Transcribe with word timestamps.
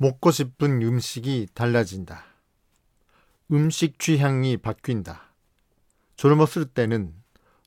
먹고 0.00 0.30
싶은 0.30 0.80
음식이 0.80 1.48
달라진다. 1.54 2.24
음식 3.50 3.98
취향이 3.98 4.56
바뀐다. 4.56 5.34
젊었을 6.14 6.66
때는 6.66 7.12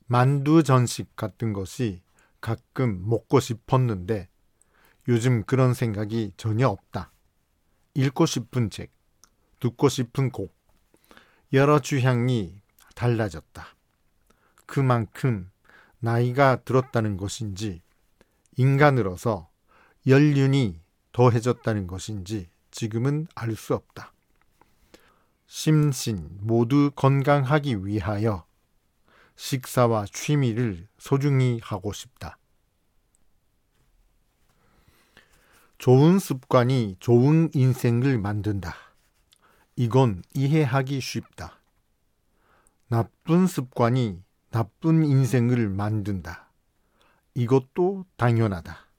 만두 0.06 0.62
전식 0.62 1.14
같은 1.14 1.52
것이 1.52 2.00
가끔 2.40 3.06
먹고 3.06 3.38
싶었는데 3.38 4.30
요즘 5.08 5.42
그런 5.44 5.74
생각이 5.74 6.32
전혀 6.38 6.68
없다. 6.68 7.12
읽고 7.92 8.24
싶은 8.24 8.70
책, 8.70 8.90
듣고 9.60 9.90
싶은 9.90 10.30
곡, 10.30 10.56
여러 11.52 11.80
취향이 11.80 12.62
달라졌다. 12.94 13.66
그만큼 14.64 15.50
나이가 15.98 16.62
들었다는 16.64 17.18
것인지 17.18 17.82
인간으로서 18.56 19.50
연륜이 20.06 20.81
더해졌다는 21.12 21.86
것인지 21.86 22.48
지금은 22.70 23.26
알 23.34 23.54
수 23.54 23.74
없다. 23.74 24.12
심신 25.46 26.30
모두 26.40 26.90
건강하기 26.96 27.84
위하여 27.84 28.46
식사와 29.36 30.06
취미를 30.06 30.88
소중히 30.98 31.60
하고 31.62 31.92
싶다. 31.92 32.38
좋은 35.76 36.18
습관이 36.18 36.96
좋은 37.00 37.50
인생을 37.52 38.18
만든다. 38.18 38.74
이건 39.76 40.22
이해하기 40.32 41.00
쉽다. 41.00 41.58
나쁜 42.88 43.46
습관이 43.46 44.22
나쁜 44.50 45.04
인생을 45.04 45.68
만든다. 45.68 46.50
이것도 47.34 48.06
당연하다. 48.16 48.91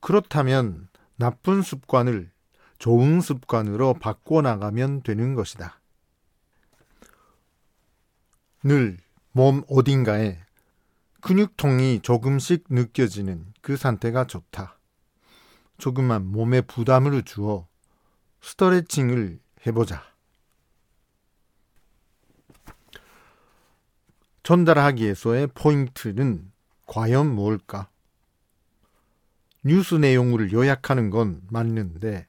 그렇다면 0.00 0.88
나쁜 1.16 1.62
습관을 1.62 2.30
좋은 2.78 3.20
습관으로 3.20 3.94
바꿔나가면 3.94 5.02
되는 5.02 5.34
것이다. 5.34 5.80
늘 8.62 8.98
몸 9.32 9.62
어딘가에 9.68 10.40
근육통이 11.20 12.00
조금씩 12.02 12.64
느껴지는 12.68 13.52
그 13.60 13.76
상태가 13.76 14.26
좋다. 14.26 14.76
조금만 15.78 16.26
몸에 16.26 16.60
부담을 16.60 17.22
주어 17.22 17.68
스트레칭을 18.40 19.38
해보자. 19.66 20.02
전달하기에서의 24.42 25.48
포인트는 25.54 26.50
과연 26.86 27.32
뭘까? 27.32 27.88
뉴스 29.62 29.94
내용을 29.96 30.52
요약하는 30.52 31.10
건 31.10 31.42
맞는데 31.50 32.26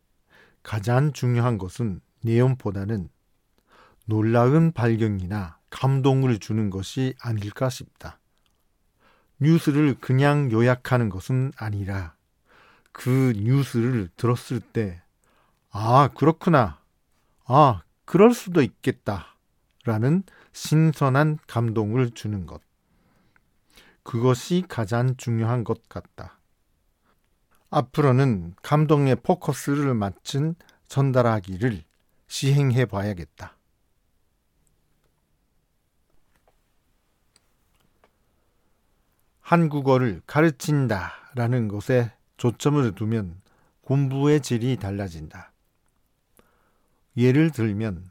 가장 0.63 1.13
중요한 1.13 1.57
것은 1.57 2.01
내용보다는 2.23 3.09
놀라운 4.05 4.71
발견이나 4.73 5.57
감동을 5.69 6.39
주는 6.39 6.69
것이 6.69 7.13
아닐까 7.19 7.69
싶다. 7.69 8.19
뉴스를 9.39 9.95
그냥 9.99 10.52
요약하는 10.52 11.09
것은 11.09 11.52
아니라 11.55 12.15
그 12.91 13.33
뉴스를 13.37 14.09
들었을 14.17 14.59
때, 14.59 15.02
아, 15.71 16.09
그렇구나. 16.13 16.81
아, 17.45 17.81
그럴 18.05 18.33
수도 18.33 18.61
있겠다. 18.61 19.37
라는 19.85 20.23
신선한 20.52 21.39
감동을 21.47 22.11
주는 22.11 22.45
것. 22.45 22.61
그것이 24.03 24.63
가장 24.67 25.15
중요한 25.15 25.63
것 25.63 25.87
같다. 25.87 26.41
앞으로는 27.72 28.53
감동의 28.61 29.16
포커스를 29.23 29.94
맞춘 29.94 30.55
전달하기를 30.88 31.83
시행해 32.27 32.86
봐야겠다. 32.86 33.55
한국어를 39.39 40.21
가르친다 40.27 41.11
라는 41.36 41.67
것에 41.67 42.14
초점을 42.37 42.93
두면 42.93 43.42
공부의 43.82 44.42
질이 44.42 44.77
달라진다. 44.77 45.53
예를 47.17 47.52
들면 47.52 48.09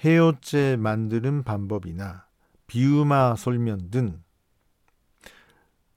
헤어제 0.00 0.76
만드는 0.76 1.42
방법이나 1.42 2.26
비유마 2.66 3.36
설명 3.36 3.90
등 3.90 4.22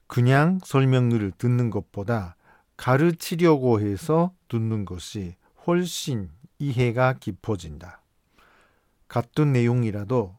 그냥 0.07 0.59
설명을 0.63 1.31
듣는 1.37 1.69
것보다 1.69 2.36
가르치려고 2.77 3.81
해서 3.81 4.33
듣는 4.47 4.85
것이 4.85 5.35
훨씬 5.65 6.29
이해가 6.59 7.13
깊어진다. 7.13 8.01
같은 9.07 9.51
내용이라도 9.51 10.37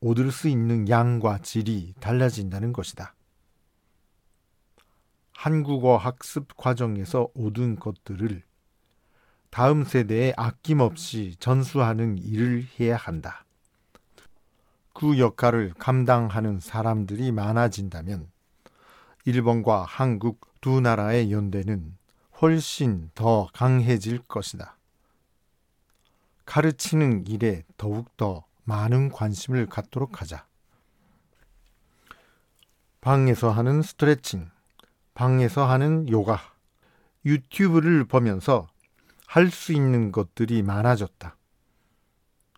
얻을 0.00 0.30
수 0.30 0.48
있는 0.48 0.88
양과 0.88 1.38
질이 1.38 1.94
달라진다는 1.98 2.72
것이다. 2.72 3.14
한국어 5.32 5.96
학습 5.96 6.56
과정에서 6.56 7.28
얻은 7.34 7.76
것들을 7.76 8.42
다음 9.50 9.84
세대에 9.84 10.34
아낌없이 10.36 11.36
전수하는 11.38 12.18
일을 12.18 12.66
해야 12.78 12.96
한다. 12.96 13.44
그 14.92 15.18
역할을 15.18 15.74
감당하는 15.78 16.60
사람들이 16.60 17.32
많아진다면 17.32 18.30
일본과 19.24 19.84
한국 19.84 20.47
두 20.68 20.82
나라의 20.82 21.32
연대는 21.32 21.96
훨씬 22.42 23.10
더 23.14 23.48
강해질 23.54 24.18
것이다. 24.28 24.76
가르치는 26.44 27.26
일에 27.26 27.64
더욱더 27.78 28.44
많은 28.64 29.08
관심을 29.08 29.64
갖도록 29.64 30.20
하자. 30.20 30.46
방에서 33.00 33.50
하는 33.50 33.80
스트레칭, 33.80 34.50
방에서 35.14 35.66
하는 35.66 36.06
요가, 36.10 36.38
유튜브를 37.24 38.04
보면서 38.04 38.68
할 39.26 39.50
수 39.50 39.72
있는 39.72 40.12
것들이 40.12 40.62
많아졌다. 40.62 41.34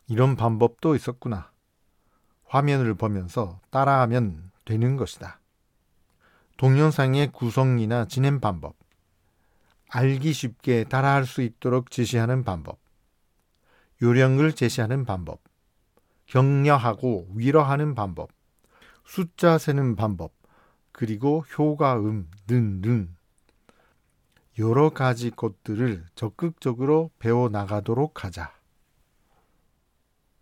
이런 0.09 0.35
방법도 0.35 0.97
있었구나. 0.97 1.53
화면을 2.45 2.95
보면서 2.95 3.61
따라하면 3.71 4.51
되는 4.65 4.97
것이다. 4.97 5.40
동영상의 6.61 7.33
구성이나 7.33 8.05
진행 8.05 8.39
방법, 8.39 8.77
알기 9.89 10.35
쉽게 10.35 10.85
따라할 10.85 11.25
수 11.25 11.41
있도록 11.41 11.91
지시하는 11.91 12.45
방법, 12.45 12.79
요령을 14.03 14.53
제시하는 14.53 15.07
방법, 15.07 15.41
격려하고 16.27 17.29
위로하는 17.35 17.95
방법, 17.95 18.29
숫자 19.07 19.57
세는 19.57 19.97
방법, 19.97 20.35
그리고 20.93 21.47
효과음 21.57 22.29
등등 22.47 23.17
여러 24.59 24.91
가지 24.91 25.31
것들을 25.31 26.05
적극적으로 26.15 27.11
배워 27.19 27.49
나가도록 27.49 28.23
하자. 28.23 28.60